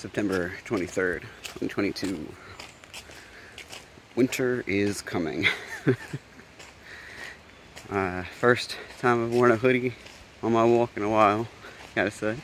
September 0.00 0.50
23rd, 0.64 1.20
2022. 1.42 2.26
Winter 4.16 4.64
is 4.66 5.02
coming. 5.02 5.46
uh, 7.90 8.22
first 8.22 8.78
time 8.98 9.26
I've 9.26 9.34
worn 9.34 9.50
a 9.50 9.56
hoodie 9.56 9.92
on 10.42 10.54
my 10.54 10.64
walk 10.64 10.92
in 10.96 11.02
a 11.02 11.10
while, 11.10 11.46
gotta 11.94 12.10
say. 12.10 12.36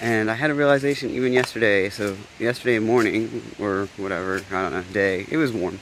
And 0.00 0.30
I 0.30 0.34
had 0.34 0.52
a 0.52 0.54
realization 0.54 1.10
even 1.10 1.32
yesterday. 1.32 1.90
So 1.90 2.16
yesterday 2.38 2.78
morning, 2.78 3.42
or 3.58 3.88
whatever, 3.96 4.40
I 4.52 4.62
don't 4.62 4.72
know, 4.72 4.84
day, 4.92 5.26
it 5.28 5.36
was 5.36 5.50
warm. 5.50 5.80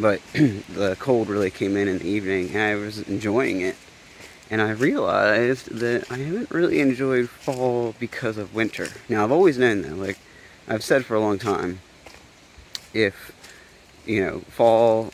But 0.00 0.22
the 0.32 0.96
cold 0.98 1.28
really 1.28 1.50
came 1.50 1.76
in 1.76 1.86
in 1.86 1.98
the 1.98 2.08
evening, 2.08 2.48
and 2.54 2.62
I 2.62 2.76
was 2.76 3.02
enjoying 3.02 3.60
it. 3.60 3.76
And 4.50 4.62
I 4.62 4.70
realized 4.70 5.70
that 5.78 6.10
I 6.10 6.18
haven't 6.18 6.50
really 6.50 6.80
enjoyed 6.80 7.28
fall 7.28 7.94
because 7.98 8.38
of 8.38 8.54
winter. 8.54 8.88
Now, 9.08 9.24
I've 9.24 9.32
always 9.32 9.58
known 9.58 9.82
that. 9.82 9.96
Like, 9.96 10.18
I've 10.68 10.84
said 10.84 11.04
for 11.04 11.14
a 11.14 11.20
long 11.20 11.38
time, 11.38 11.80
if, 12.94 13.32
you 14.06 14.24
know, 14.24 14.40
fall 14.48 15.12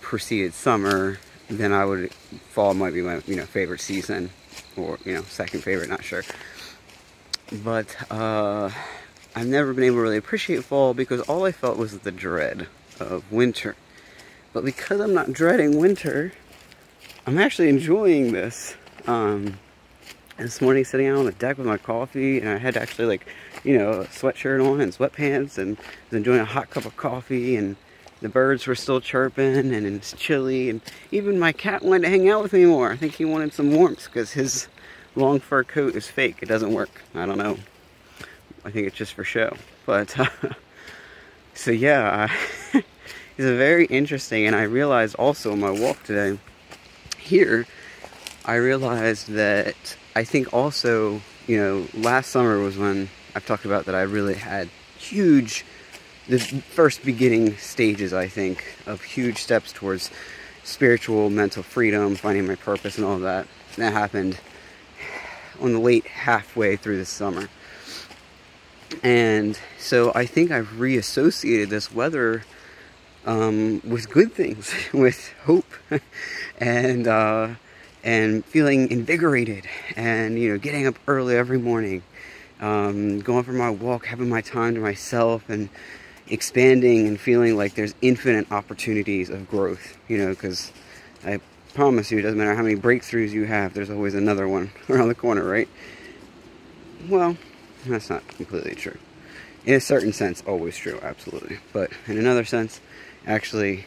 preceded 0.00 0.52
summer, 0.52 1.18
then 1.48 1.72
I 1.72 1.84
would, 1.84 2.12
fall 2.50 2.74
might 2.74 2.94
be 2.94 3.00
my, 3.00 3.22
you 3.26 3.36
know, 3.36 3.46
favorite 3.46 3.80
season. 3.80 4.30
Or, 4.76 4.98
you 5.04 5.14
know, 5.14 5.22
second 5.22 5.60
favorite, 5.62 5.88
not 5.88 6.04
sure 6.04 6.22
but 7.62 7.96
uh, 8.10 8.70
I've 9.34 9.46
never 9.46 9.72
been 9.72 9.84
able 9.84 9.96
to 9.96 10.02
really 10.02 10.16
appreciate 10.16 10.64
fall 10.64 10.94
because 10.94 11.20
all 11.22 11.44
I 11.44 11.52
felt 11.52 11.76
was 11.76 11.98
the 11.98 12.12
dread 12.12 12.66
of 12.98 13.30
winter. 13.30 13.76
But 14.52 14.64
because 14.64 15.00
I'm 15.00 15.14
not 15.14 15.32
dreading 15.32 15.78
winter, 15.78 16.32
I'm 17.26 17.38
actually 17.38 17.68
enjoying 17.68 18.32
this. 18.32 18.76
Um, 19.06 19.58
this 20.38 20.62
morning 20.62 20.82
sitting 20.82 21.06
out 21.08 21.18
on 21.18 21.26
the 21.26 21.32
deck 21.32 21.58
with 21.58 21.66
my 21.66 21.76
coffee 21.76 22.40
and 22.40 22.48
I 22.48 22.56
had 22.56 22.76
actually 22.78 23.04
like, 23.04 23.26
you 23.62 23.76
know, 23.76 23.90
a 23.90 24.04
sweatshirt 24.06 24.66
on 24.66 24.80
and 24.80 24.92
sweatpants 24.92 25.58
and 25.58 25.76
was 25.76 26.16
enjoying 26.16 26.40
a 26.40 26.46
hot 26.46 26.70
cup 26.70 26.86
of 26.86 26.96
coffee 26.96 27.54
and 27.56 27.76
the 28.22 28.30
birds 28.30 28.66
were 28.66 28.74
still 28.74 29.02
chirping 29.02 29.74
and 29.74 29.86
it's 29.86 30.14
chilly 30.14 30.70
and 30.70 30.80
even 31.12 31.38
my 31.38 31.52
cat 31.52 31.82
wanted 31.82 32.04
to 32.04 32.08
hang 32.08 32.30
out 32.30 32.42
with 32.42 32.54
me 32.54 32.64
more. 32.64 32.92
I 32.92 32.96
think 32.96 33.12
he 33.14 33.26
wanted 33.26 33.52
some 33.52 33.72
warmth 33.72 34.06
because 34.06 34.32
his 34.32 34.68
long 35.14 35.38
fur 35.38 35.64
coat 35.64 35.94
is 35.94 36.06
fake. 36.08 36.38
It 36.40 36.48
doesn't 36.48 36.72
work. 36.72 37.02
I 37.14 37.26
don't 37.26 37.38
know. 37.38 37.58
I 38.64 38.70
think 38.70 38.86
it's 38.86 38.96
just 38.96 39.12
for 39.12 39.22
show. 39.22 39.54
But, 39.84 40.18
uh, 40.18 40.30
so 41.54 41.72
yeah, 41.72 42.32
it's 42.72 42.84
very 43.36 43.84
interesting. 43.84 44.46
And 44.46 44.56
I 44.56 44.62
realized 44.62 45.14
also 45.16 45.52
on 45.52 45.60
my 45.60 45.70
walk 45.70 46.02
today, 46.04 46.38
here, 47.18 47.66
I 48.46 48.56
realized 48.56 49.28
that 49.28 49.96
I 50.14 50.24
think 50.24 50.52
also, 50.52 51.22
you 51.46 51.56
know, 51.56 51.86
last 51.94 52.30
summer 52.30 52.58
was 52.58 52.76
when 52.76 53.08
I've 53.34 53.46
talked 53.46 53.64
about 53.64 53.86
that 53.86 53.94
I 53.94 54.02
really 54.02 54.34
had 54.34 54.68
huge, 54.98 55.64
the 56.28 56.38
first 56.38 57.04
beginning 57.04 57.56
stages, 57.56 58.12
I 58.12 58.28
think, 58.28 58.76
of 58.86 59.02
huge 59.02 59.38
steps 59.38 59.72
towards 59.72 60.10
spiritual, 60.62 61.30
mental 61.30 61.62
freedom, 61.62 62.16
finding 62.16 62.46
my 62.46 62.56
purpose 62.56 62.98
and 62.98 63.06
all 63.06 63.18
that. 63.20 63.46
That 63.76 63.94
happened 63.94 64.38
on 65.58 65.72
the 65.72 65.80
late 65.80 66.06
halfway 66.06 66.76
through 66.76 66.98
the 66.98 67.06
summer. 67.06 67.48
And 69.02 69.58
so 69.78 70.12
I 70.14 70.26
think 70.26 70.50
I've 70.50 70.78
reassociated 70.78 71.70
this 71.70 71.90
weather 71.90 72.44
um, 73.24 73.80
with 73.84 74.10
good 74.10 74.34
things, 74.34 74.70
with 74.92 75.32
hope, 75.44 75.72
and 76.58 77.08
uh, 77.08 77.48
and 78.04 78.44
feeling 78.44 78.90
invigorated, 78.90 79.66
and 79.96 80.38
you 80.38 80.50
know, 80.52 80.58
getting 80.58 80.86
up 80.86 80.94
early 81.08 81.36
every 81.36 81.58
morning, 81.58 82.02
um, 82.60 83.20
going 83.20 83.42
for 83.42 83.52
my 83.52 83.70
walk, 83.70 84.06
having 84.06 84.28
my 84.28 84.42
time 84.42 84.74
to 84.74 84.80
myself, 84.80 85.48
and 85.48 85.70
expanding 86.28 87.08
and 87.08 87.18
feeling 87.18 87.56
like 87.56 87.74
there's 87.74 87.94
infinite 88.02 88.52
opportunities 88.52 89.30
of 89.30 89.48
growth. 89.48 89.98
You 90.06 90.18
know, 90.18 90.28
because 90.28 90.70
I 91.24 91.40
promise 91.72 92.10
you, 92.10 92.18
it 92.18 92.22
doesn't 92.22 92.38
matter 92.38 92.54
how 92.54 92.62
many 92.62 92.76
breakthroughs 92.76 93.30
you 93.30 93.46
have, 93.46 93.74
there's 93.74 93.90
always 93.90 94.14
another 94.14 94.46
one 94.46 94.70
around 94.88 95.08
the 95.08 95.14
corner, 95.14 95.42
right? 95.42 95.68
Well, 97.08 97.36
that's 97.86 98.10
not 98.10 98.26
completely 98.28 98.74
true. 98.74 98.96
In 99.66 99.74
a 99.74 99.80
certain 99.80 100.12
sense, 100.12 100.42
always 100.46 100.76
true, 100.76 100.98
absolutely. 101.02 101.58
But 101.72 101.90
in 102.06 102.18
another 102.18 102.44
sense, 102.44 102.80
actually, 103.26 103.86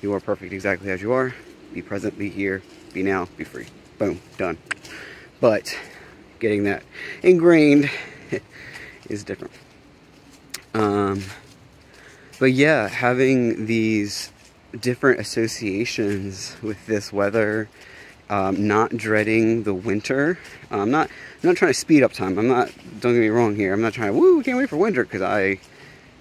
you 0.00 0.12
are 0.14 0.20
perfect 0.20 0.52
exactly 0.52 0.90
as 0.90 1.02
you 1.02 1.12
are. 1.12 1.34
Be 1.74 1.82
present, 1.82 2.16
be 2.18 2.28
here, 2.28 2.62
be 2.92 3.02
now, 3.02 3.28
be 3.36 3.44
free. 3.44 3.66
Boom, 3.98 4.20
done. 4.36 4.58
But 5.40 5.76
getting 6.38 6.64
that 6.64 6.82
ingrained 7.22 7.90
is 9.08 9.24
different. 9.24 9.54
Um, 10.74 11.22
but 12.38 12.52
yeah, 12.52 12.88
having 12.88 13.66
these 13.66 14.32
different 14.78 15.20
associations 15.20 16.56
with 16.62 16.86
this 16.86 17.12
weather. 17.12 17.68
Um, 18.30 18.66
not 18.66 18.96
dreading 18.96 19.64
the 19.64 19.74
winter. 19.74 20.38
I'm 20.70 20.90
not. 20.90 21.10
I'm 21.42 21.48
not 21.50 21.56
trying 21.56 21.72
to 21.72 21.78
speed 21.78 22.02
up 22.02 22.12
time. 22.12 22.38
I'm 22.38 22.48
not. 22.48 22.70
Don't 23.00 23.12
get 23.12 23.20
me 23.20 23.28
wrong 23.28 23.56
here. 23.56 23.74
I'm 23.74 23.82
not 23.82 23.92
trying 23.92 24.12
to. 24.12 24.18
Woo! 24.18 24.42
Can't 24.42 24.56
wait 24.56 24.70
for 24.70 24.78
winter 24.78 25.04
because 25.04 25.20
I, 25.20 25.58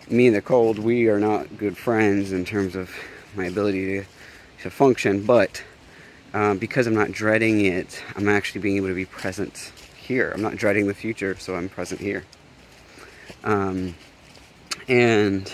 me 0.09 0.28
and 0.28 0.36
the 0.36 0.42
cold, 0.42 0.78
we 0.78 1.08
are 1.08 1.20
not 1.20 1.58
good 1.58 1.78
friends 1.78 2.34
in 2.34 2.44
terms 2.44 2.76
of 2.76 2.92
my 3.36 3.46
ability 3.46 3.86
to 3.86 4.06
to 4.64 4.70
function. 4.70 5.24
But 5.26 5.64
um, 6.34 6.58
because 6.58 6.88
I'm 6.88 6.94
not 6.94 7.12
dreading 7.12 7.66
it, 7.66 8.02
I'm 8.16 8.30
actually 8.30 8.62
being 8.62 8.78
able 8.78 8.88
to 8.88 8.94
be 8.94 9.06
present 9.06 9.72
here. 9.97 10.31
I'm 10.34 10.42
not 10.42 10.56
dreading 10.56 10.88
the 10.88 10.94
future, 10.94 11.36
so 11.38 11.56
I'm 11.56 11.69
present 11.69 12.02
here. 12.02 12.24
Um, 13.44 13.96
and 14.88 15.52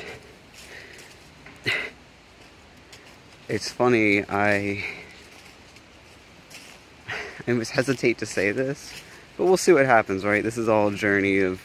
it's 3.48 3.72
funny, 3.72 4.24
I 4.24 4.86
I 7.48 7.52
almost 7.52 7.72
hesitate 7.72 8.18
to 8.20 8.26
say 8.26 8.52
this, 8.52 8.94
but 9.38 9.46
we'll 9.46 9.58
see 9.58 9.74
what 9.74 9.86
happens, 9.86 10.26
right? 10.26 10.44
This 10.44 10.58
is 10.58 10.68
all 10.70 10.90
a 10.90 10.96
journey 10.96 11.40
of 11.40 11.62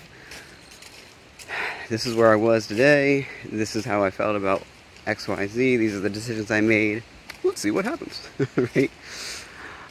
this 1.88 2.06
is 2.06 2.14
where 2.14 2.32
I 2.32 2.36
was 2.36 2.66
today, 2.66 3.26
this 3.44 3.76
is 3.76 3.84
how 3.84 4.04
I 4.04 4.10
felt 4.10 4.36
about 4.36 4.62
XYZ, 5.06 5.54
these 5.54 5.94
are 5.94 6.00
the 6.00 6.10
decisions 6.10 6.50
I 6.50 6.60
made. 6.60 7.02
Let's 7.44 7.60
see 7.60 7.70
what 7.70 7.84
happens, 7.84 8.28
right? 8.56 8.91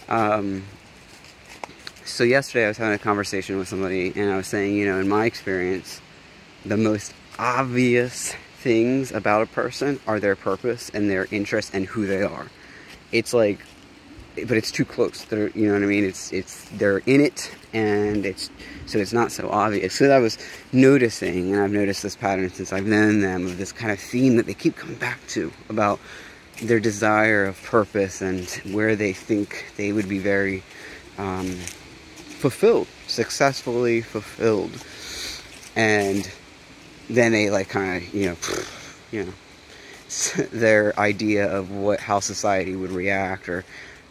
Um, 0.08 0.64
so 2.06 2.24
yesterday 2.24 2.66
I 2.66 2.68
was 2.70 2.78
having 2.78 2.94
a 2.94 3.00
conversation 3.00 3.58
with 3.58 3.68
somebody 3.68 4.14
and 4.16 4.32
I 4.32 4.38
was 4.38 4.48
saying, 4.48 4.76
you 4.76 4.86
know, 4.86 5.00
in 5.00 5.10
my 5.10 5.26
experience, 5.26 6.02
the 6.66 6.78
most 6.78 7.14
obvious 7.40 8.34
things 8.60 9.12
about 9.12 9.42
a 9.42 9.46
person 9.48 10.00
are 10.08 10.20
their 10.20 10.36
purpose 10.36 10.90
and 10.94 11.10
their 11.10 11.28
interest 11.32 11.74
and 11.74 11.86
who 11.86 12.06
they 12.06 12.24
are. 12.24 12.48
It's 13.12 13.34
like, 13.34 13.60
but 14.36 14.56
it's 14.58 14.72
too 14.72 14.86
close. 14.86 15.26
They're, 15.26 15.50
you 15.50 15.68
know 15.68 15.74
what 15.74 15.84
I 15.84 15.88
mean? 15.88 16.06
It's 16.06 16.32
it's 16.32 16.70
they're 16.70 17.00
in 17.00 17.20
it, 17.20 17.52
and 17.74 18.26
it's 18.26 18.50
so 18.86 18.98
it's 18.98 19.12
not 19.12 19.32
so 19.32 19.50
obvious. 19.50 19.94
So 19.94 20.10
I 20.10 20.20
was 20.20 20.38
noticing, 20.72 21.54
and 21.54 21.62
I've 21.62 21.72
noticed 21.72 22.02
this 22.02 22.16
pattern 22.16 22.50
since 22.50 22.72
I've 22.72 22.86
known 22.86 23.20
them 23.20 23.46
of 23.46 23.58
this 23.58 23.74
kind 23.74 23.92
of 23.92 24.00
theme 24.00 24.38
that 24.38 24.46
they 24.46 24.54
keep 24.54 24.78
coming 24.78 24.96
back 24.96 25.20
to 25.30 25.52
about 25.68 26.00
their 26.62 26.80
desire 26.80 27.46
of 27.46 27.62
purpose 27.64 28.22
and 28.22 28.48
where 28.72 28.96
they 28.96 29.14
think 29.14 29.66
they 29.78 29.92
would 29.92 30.08
be 30.08 30.20
very 30.20 30.64
um, 31.18 31.56
fulfilled, 32.42 32.88
successfully 33.08 34.02
fulfilled, 34.02 34.72
and 35.76 36.32
then 37.10 37.32
they 37.32 37.50
like 37.50 37.70
kind 37.70 38.04
of 38.04 38.14
you 38.14 38.28
know 38.28 38.38
you 39.12 39.26
know 39.26 39.34
their 40.52 40.98
idea 41.00 41.50
of 41.52 41.72
what 41.72 42.00
how 42.00 42.20
society 42.20 42.76
would 42.76 42.92
react 42.92 43.48
or 43.48 43.64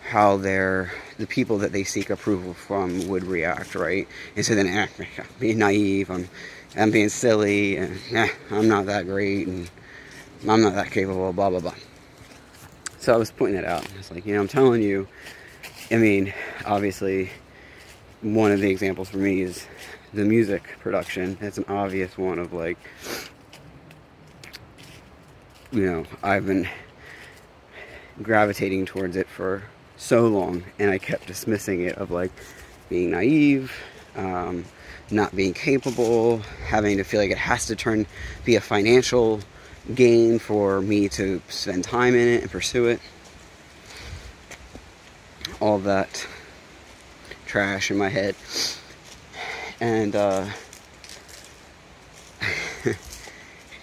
how 0.09 0.37
their 0.37 0.91
the 1.19 1.27
people 1.27 1.59
that 1.59 1.73
they 1.73 1.85
seek 1.85 2.11
approval 2.11 2.55
from 2.55 3.07
would 3.09 3.25
react 3.25 3.75
right? 3.75 4.09
And 4.35 4.45
so 4.45 4.55
then 4.55 4.67
eh, 4.67 4.87
I'm 5.19 5.27
being 5.39 5.59
naive 5.59 6.11
i'm 6.11 6.29
i'm 6.77 6.91
being 6.91 7.09
silly 7.09 7.77
and 7.77 7.99
eh, 8.13 8.29
i'm 8.51 8.69
not 8.69 8.87
that 8.87 9.07
great 9.07 9.47
and 9.47 9.69
i'm 10.49 10.63
not 10.63 10.75
that 10.75 10.91
capable 10.91 11.33
blah 11.33 11.51
blah 11.51 11.61
blah 11.61 11.75
so 13.11 13.15
i 13.15 13.19
was 13.19 13.33
pointing 13.33 13.61
that 13.61 13.65
out 13.65 13.85
it's 13.99 14.13
like 14.13 14.25
you 14.25 14.35
know 14.35 14.41
i'm 14.41 14.47
telling 14.47 14.81
you 14.81 15.09
i 15.91 15.97
mean 15.97 16.33
obviously 16.65 17.29
one 18.23 18.53
of 18.53 18.61
the 18.61 18.71
examples 18.71 19.09
for 19.09 19.17
me 19.17 19.41
is 19.41 19.67
the 20.13 20.25
music 20.25 20.63
production. 20.81 21.39
That's 21.41 21.59
an 21.59 21.65
obvious 21.69 22.19
one 22.19 22.39
of 22.39 22.53
like, 22.53 22.79
you 25.73 25.87
know, 25.87 26.05
I've 26.23 26.47
been 26.47 26.69
gravitating 28.23 28.87
towards 28.87 29.17
it 29.17 29.27
for 29.29 29.63
so 29.97 30.27
long 30.29 30.65
and 30.79 30.91
I 30.91 30.99
kept 30.99 31.27
dismissing 31.27 31.83
it 31.83 31.97
of 31.97 32.11
like 32.11 32.33
being 32.89 33.11
naive, 33.11 33.73
um, 34.17 34.65
not 35.11 35.35
being 35.35 35.55
capable, 35.55 36.39
having 36.67 36.99
to 36.99 37.05
feel 37.05 37.21
like 37.21 37.31
it 37.31 37.39
has 37.39 37.67
to 37.67 37.77
turn, 37.77 38.07
be 38.45 38.57
a 38.57 38.61
financial 38.61 39.41
gain 39.95 40.39
for 40.39 40.81
me 40.81 41.09
to 41.11 41.43
spend 41.49 41.85
time 41.85 42.15
in 42.15 42.29
it 42.29 42.43
and 42.43 42.51
pursue 42.51 42.87
it. 42.87 43.01
All 45.61 45.79
that 45.81 46.27
trash 47.47 47.91
in 47.91 47.99
my 47.99 48.09
head. 48.09 48.37
And 49.81 50.15
uh, 50.15 50.47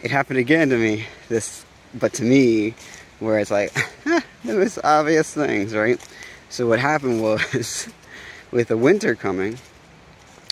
it 0.01 0.11
happened 0.11 0.39
again 0.39 0.69
to 0.69 0.77
me. 0.77 1.05
This, 1.27 1.65
but 1.93 2.13
to 2.13 2.23
me, 2.23 2.73
where 3.19 3.39
it's 3.39 3.51
like, 3.51 3.73
the 4.03 4.23
most 4.53 4.79
obvious 4.83 5.33
things, 5.33 5.73
right? 5.73 5.99
So 6.49 6.67
what 6.67 6.79
happened 6.79 7.21
was, 7.21 7.89
with 8.51 8.69
the 8.69 8.77
winter 8.77 9.15
coming, 9.15 9.57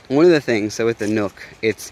one 0.08 0.26
of 0.26 0.32
the 0.32 0.42
things, 0.42 0.74
so 0.74 0.86
with 0.86 0.98
the 0.98 1.08
Nook, 1.08 1.42
it's, 1.62 1.92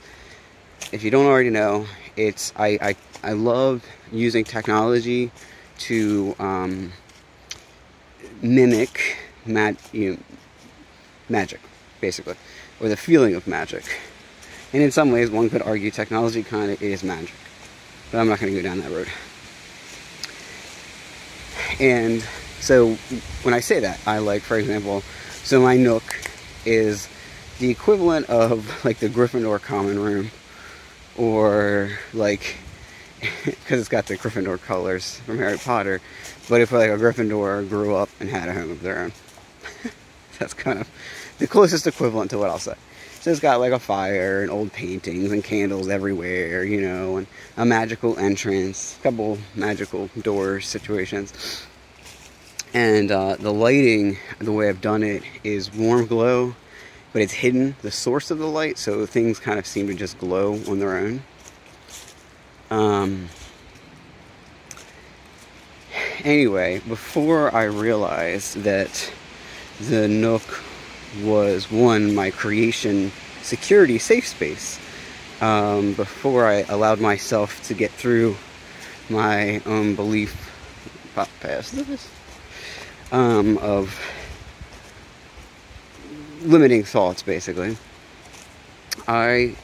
if 0.92 1.04
you 1.04 1.12
don't 1.12 1.26
already 1.26 1.50
know, 1.50 1.86
it's, 2.16 2.54
I, 2.56 2.68
I, 2.82 2.96
I 3.24 3.32
love 3.34 3.84
using 4.12 4.44
technology 4.44 5.32
to 5.80 6.36
um, 6.40 6.94
mimic 8.42 9.18
mag, 9.46 9.78
you 9.92 10.12
know, 10.12 10.18
magic, 11.30 11.60
basically, 12.02 12.36
or 12.80 12.90
the 12.90 12.98
feeling 12.98 13.36
of 13.36 13.48
magic. 13.48 13.84
And 14.74 14.82
in 14.82 14.92
some 14.92 15.12
ways, 15.12 15.30
one 15.30 15.50
could 15.50 15.62
argue 15.62 15.92
technology 15.92 16.44
kind 16.44 16.72
of 16.72 16.82
is 16.82 17.04
magic. 17.04 17.36
But 18.12 18.20
I'm 18.20 18.28
not 18.28 18.40
going 18.40 18.54
to 18.54 18.62
go 18.62 18.68
down 18.68 18.80
that 18.80 18.92
road. 18.92 19.08
And 21.80 22.24
so 22.60 22.96
when 23.44 23.54
I 23.54 23.60
say 23.60 23.80
that, 23.82 24.00
I 24.06 24.20
like, 24.20 24.42
for 24.42 24.58
example, 24.58 25.02
so 25.44 25.62
my 25.62 25.78
Nook 25.78 26.04
is 26.66 27.08
the 27.60 27.70
equivalent 27.70 28.30
of 28.30 28.84
like 28.86 29.00
the 29.00 29.10
Gryffindor 29.10 29.62
common 29.62 30.00
room 30.00 30.32
or 31.18 31.92
like 32.14 32.56
because 33.46 33.80
it's 33.80 33.90
got 33.90 34.08
the 34.08 34.18
Gryffindor 34.18 34.62
colors 34.62 35.20
from 35.22 35.38
Harry 35.38 35.58
Potter 35.58 36.02
but 36.50 36.62
if 36.62 36.72
like 36.72 36.90
a 36.90 36.98
Gryffindor 36.98 37.68
grew 37.70 37.96
up 37.96 38.10
and 38.20 38.30
had 38.30 38.50
a 38.50 38.54
home 38.54 38.72
of 38.72 38.82
their 38.82 39.00
own 39.00 39.12
that's 40.40 40.54
kind 40.54 40.80
of 40.80 40.90
the 41.40 41.48
closest 41.48 41.88
equivalent 41.88 42.32
to 42.32 42.38
what 42.38 42.50
I'll 42.50 42.60
say. 42.60 42.76
So 43.22 43.32
it's 43.32 43.40
got 43.40 43.60
like 43.60 43.72
a 43.72 43.80
fire 43.80 44.42
and 44.42 44.52
old 44.52 44.74
paintings 44.74 45.32
and 45.32 45.44
candles 45.44 45.88
everywhere 45.88 46.64
you 46.64 46.82
know 46.82 47.18
and 47.18 47.28
a 47.58 47.66
magical 47.66 48.18
entrance 48.18 48.98
a 49.00 49.04
couple 49.04 49.38
magical 49.56 50.10
door 50.22 50.60
situations. 50.60 51.66
And 52.74 53.12
uh, 53.12 53.36
the 53.36 53.54
lighting 53.54 54.18
the 54.40 54.52
way 54.52 54.68
I've 54.68 54.82
done 54.82 55.04
it 55.04 55.24
is 55.44 55.72
warm 55.74 56.08
glow 56.08 56.56
but 57.14 57.22
it's 57.22 57.34
hidden 57.34 57.76
the 57.84 57.92
source 57.92 58.32
of 58.32 58.40
the 58.40 58.48
light, 58.48 58.78
so 58.78 59.06
things 59.06 59.40
kind 59.40 59.60
of 59.60 59.66
seem 59.66 59.88
to 59.88 59.94
just 59.94 60.18
glow 60.18 60.54
on 60.68 60.80
their 60.80 60.98
own. 60.98 61.22
Um, 62.72 63.30
anyway, 66.24 66.80
before 66.80 67.54
I 67.54 67.66
realized 67.66 68.64
that 68.64 69.14
the 69.80 70.08
Nook 70.08 70.42
was 71.22 71.72
one, 71.72 72.16
my 72.16 72.32
creation 72.32 73.12
security 73.44 74.00
safe 74.00 74.28
space, 74.28 74.80
um, 75.40 75.94
before 75.94 76.48
I 76.48 76.62
allowed 76.62 77.00
myself 77.00 77.62
to 77.68 77.76
get 77.76 77.92
through 77.92 78.36
my 79.10 79.62
own 79.66 79.96
belief 79.96 80.50
past 81.42 81.76
this, 81.76 82.10
um, 83.12 83.58
of 83.60 84.00
limiting 86.44 86.84
thoughts 86.84 87.24
basically. 87.24 87.78
I 89.08 89.56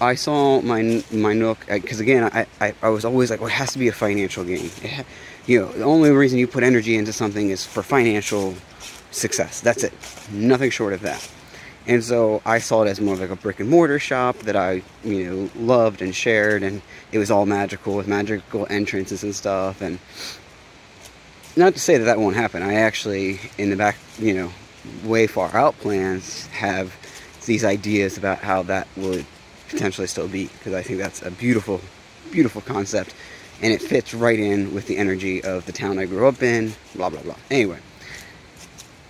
I 0.00 0.14
saw 0.14 0.60
my 0.60 1.04
my 1.12 1.32
Nook 1.32 1.66
because 1.68 2.00
again 2.00 2.30
I, 2.32 2.46
I, 2.60 2.74
I 2.82 2.88
was 2.88 3.04
always 3.04 3.30
like 3.30 3.40
well 3.40 3.48
it 3.48 3.54
has 3.54 3.72
to 3.72 3.78
be 3.78 3.88
a 3.88 3.92
financial 3.92 4.44
gain. 4.44 4.70
Ha, 4.84 5.04
you 5.46 5.60
know 5.60 5.72
the 5.72 5.84
only 5.84 6.10
reason 6.10 6.38
you 6.38 6.46
put 6.46 6.62
energy 6.64 6.96
into 6.96 7.12
something 7.12 7.50
is 7.50 7.64
for 7.64 7.82
financial 7.82 8.54
success. 9.10 9.60
That's 9.60 9.84
it. 9.84 9.92
Nothing 10.30 10.70
short 10.70 10.92
of 10.92 11.00
that. 11.02 11.28
And 11.86 12.02
so 12.02 12.42
I 12.46 12.58
saw 12.58 12.82
it 12.84 12.88
as 12.88 13.00
more 13.00 13.16
like 13.16 13.30
a 13.30 13.36
brick 13.36 13.58
and 13.58 13.68
mortar 13.68 13.98
shop 13.98 14.38
that 14.40 14.54
I, 14.54 14.82
you 15.02 15.24
know, 15.24 15.50
loved 15.56 16.00
and 16.00 16.14
shared, 16.14 16.62
and 16.62 16.80
it 17.10 17.18
was 17.18 17.30
all 17.30 17.44
magical 17.44 17.96
with 17.96 18.06
magical 18.06 18.66
entrances 18.70 19.24
and 19.24 19.34
stuff. 19.34 19.80
And 19.80 19.98
not 21.56 21.74
to 21.74 21.80
say 21.80 21.98
that 21.98 22.04
that 22.04 22.18
won't 22.18 22.36
happen. 22.36 22.62
I 22.62 22.74
actually, 22.74 23.40
in 23.58 23.70
the 23.70 23.76
back, 23.76 23.96
you 24.18 24.32
know, 24.32 24.52
way 25.04 25.26
far 25.26 25.54
out 25.56 25.78
plans 25.78 26.46
have 26.48 26.94
these 27.46 27.64
ideas 27.64 28.16
about 28.18 28.38
how 28.38 28.62
that 28.62 28.86
would 28.96 29.24
potentially 29.68 30.06
still 30.06 30.28
be 30.28 30.46
because 30.46 30.74
I 30.74 30.82
think 30.82 30.98
that's 30.98 31.22
a 31.22 31.30
beautiful, 31.30 31.80
beautiful 32.30 32.60
concept 32.60 33.14
and 33.62 33.72
it 33.72 33.80
fits 33.80 34.12
right 34.12 34.38
in 34.38 34.74
with 34.74 34.86
the 34.86 34.98
energy 34.98 35.42
of 35.42 35.64
the 35.66 35.72
town 35.72 35.98
I 35.98 36.04
grew 36.04 36.26
up 36.26 36.42
in, 36.42 36.74
blah, 36.96 37.08
blah, 37.10 37.22
blah. 37.22 37.36
Anyway, 37.50 37.78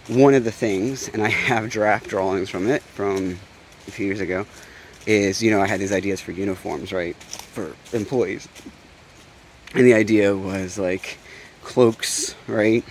one 0.09 0.35
of 0.35 0.45
the 0.45 0.53
things, 0.53 1.09
and 1.09 1.23
I 1.23 1.31
have 1.31 1.71
draft 1.71 2.09
drawings 2.09 2.51
from 2.51 2.69
it 2.69 2.83
from 2.83 3.39
a 3.89 3.91
few 3.91 4.07
years 4.07 4.21
ago, 4.21 4.47
is, 5.07 5.43
you 5.43 5.51
know, 5.51 5.61
I 5.61 5.67
had 5.67 5.81
these 5.81 5.93
ideas 5.93 6.21
for 6.21 6.33
uniforms, 6.33 6.93
right, 6.93 7.17
for 7.17 7.75
employees. 7.95 8.47
And 9.75 9.87
the 9.87 9.95
idea 9.95 10.37
was 10.37 10.79
like 10.79 11.19
cloaks, 11.63 12.35
right, 12.47 12.85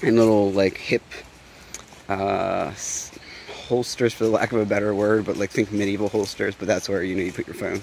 and 0.00 0.16
little 0.16 0.52
like 0.52 0.78
hip 0.78 1.02
uh, 2.20 2.74
holsters, 3.68 4.12
for 4.12 4.24
the 4.24 4.30
lack 4.30 4.52
of 4.52 4.60
a 4.60 4.66
better 4.66 4.94
word, 4.94 5.24
but 5.24 5.36
like 5.36 5.50
think 5.50 5.72
medieval 5.72 6.08
holsters, 6.08 6.54
but 6.54 6.68
that's 6.68 6.88
where 6.88 7.02
you 7.02 7.14
know 7.14 7.22
you 7.22 7.32
put 7.32 7.46
your 7.46 7.54
phone 7.54 7.82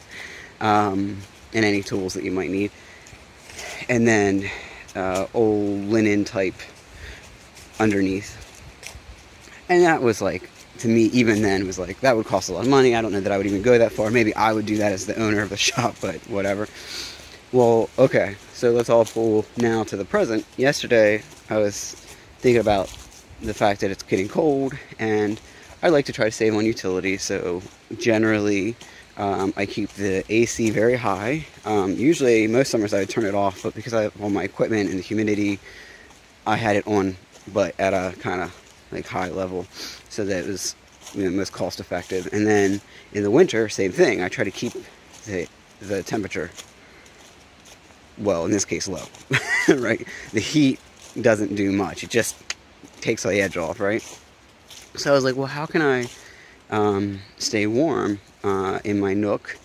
um, 0.62 1.18
and 1.54 1.66
any 1.66 1.82
tools 1.82 2.14
that 2.14 2.24
you 2.24 2.32
might 2.32 2.50
need. 2.50 2.72
And 3.88 4.08
then 4.08 4.50
uh, 4.96 5.28
old 5.34 5.86
linen 5.86 6.26
type 6.26 6.56
underneath. 7.80 8.36
And 9.70 9.84
that 9.84 10.02
was 10.02 10.22
like, 10.22 10.50
to 10.80 10.88
me, 10.88 11.04
even 11.06 11.42
then, 11.42 11.66
was 11.68 11.78
like, 11.78 12.00
that 12.02 12.16
would 12.16 12.26
cost 12.26 12.50
a 12.50 12.54
lot 12.54 12.64
of 12.64 12.70
money. 12.70 12.96
I 12.96 13.02
don't 13.02 13.12
know 13.12 13.20
that 13.20 13.32
I 13.32 13.38
would 13.38 13.46
even 13.46 13.62
go 13.62 13.78
that 13.78 13.92
far. 13.92 14.10
Maybe 14.10 14.34
I 14.36 14.54
would 14.54 14.66
do 14.66 14.78
that 14.78 14.92
as 14.92 15.06
the 15.06 15.20
owner 15.22 15.42
of 15.42 15.50
the 15.50 15.58
shop, 15.70 15.96
but 16.02 16.16
whatever. 16.30 16.68
Well, 17.52 17.90
okay, 17.98 18.36
so 18.54 18.72
let's 18.72 18.90
all 18.90 19.06
pull 19.06 19.46
now 19.58 19.84
to 19.86 19.98
the 19.98 20.06
present. 20.06 20.46
Yesterday, 20.58 21.24
I 21.50 21.58
was 21.58 21.96
thinking 22.40 22.62
about 22.62 22.96
the 23.42 23.54
fact 23.54 23.82
that 23.82 23.92
it's 23.92 24.04
getting 24.04 24.28
cold 24.28 24.74
and 24.98 25.40
I 25.82 25.90
like 25.90 26.06
to 26.06 26.14
try 26.14 26.26
to 26.26 26.32
save 26.32 26.56
on 26.56 26.66
utilities 26.66 27.24
so 27.24 27.62
generally 27.98 28.76
um, 29.18 29.54
I 29.58 29.66
keep 29.66 29.90
the 29.92 30.24
AC 30.32 30.70
very 30.70 30.96
high. 30.96 31.46
Um, 31.66 31.94
usually 31.94 32.48
most 32.48 32.72
summers 32.72 32.94
I 32.94 33.00
would 33.00 33.10
turn 33.10 33.26
it 33.26 33.36
off 33.36 33.64
but 33.64 33.76
because 33.76 33.94
I 33.94 34.04
have 34.04 34.22
all 34.22 34.30
my 34.30 34.44
equipment 34.44 34.90
and 34.90 35.00
the 35.00 35.04
humidity 35.04 35.60
I 36.46 36.56
had 36.58 36.76
it 36.76 36.88
on 36.88 37.16
but 37.54 37.80
at 37.80 37.94
a 37.94 38.18
kind 38.20 38.42
of 38.42 38.56
like 38.92 39.08
high 39.08 39.30
level 39.30 39.66
so 40.10 40.26
that 40.26 40.46
it 40.46 40.48
was 40.48 40.76
you 41.14 41.24
know, 41.24 41.30
most 41.32 41.54
cost 41.54 41.80
effective 41.80 42.28
and 42.34 42.46
then 42.46 42.82
in 43.14 43.24
the 43.24 43.32
winter 43.32 43.70
same 43.70 43.92
thing. 43.92 44.22
I 44.22 44.28
try 44.28 44.44
to 44.44 44.52
keep 44.52 44.74
the, 45.26 45.48
the 45.80 46.04
temperature 46.04 46.52
well 48.18 48.44
in 48.44 48.52
this 48.52 48.66
case 48.66 48.88
low 48.88 49.06
right? 49.70 50.06
The 50.34 50.42
heat 50.42 50.80
doesn't 51.20 51.56
do 51.56 51.72
much. 51.72 52.04
It 52.04 52.10
just 52.10 52.36
takes 53.02 53.24
the 53.24 53.42
edge 53.42 53.58
off, 53.58 53.80
right? 53.80 54.02
So 54.96 55.12
I 55.12 55.14
was 55.14 55.24
like, 55.24 55.36
well, 55.36 55.48
how 55.48 55.66
can 55.66 55.82
I 55.82 56.08
um, 56.70 57.20
stay 57.38 57.68
warm 57.68 58.20
uh, 58.44 58.80
in 58.84 59.00
my 59.00 59.14
Nook? 59.14 59.58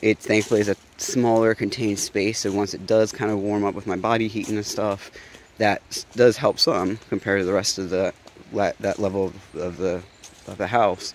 It 0.00 0.18
thankfully 0.18 0.60
is 0.60 0.68
a 0.68 0.76
smaller 0.98 1.54
contained 1.54 1.98
space, 1.98 2.40
so 2.40 2.52
once 2.52 2.74
it 2.74 2.86
does 2.86 3.12
kind 3.12 3.30
of 3.30 3.38
warm 3.38 3.64
up 3.64 3.74
with 3.74 3.86
my 3.86 3.96
body 3.96 4.28
heat 4.28 4.48
and 4.48 4.64
stuff, 4.64 5.10
that 5.58 6.04
does 6.14 6.36
help 6.36 6.58
some 6.58 6.98
compared 7.08 7.40
to 7.40 7.44
the 7.44 7.52
rest 7.52 7.78
of 7.78 7.90
the 7.90 8.14
that 8.52 8.98
level 8.98 9.26
of, 9.26 9.54
of 9.56 9.76
the 9.76 10.02
of 10.46 10.56
the 10.56 10.66
house. 10.68 11.14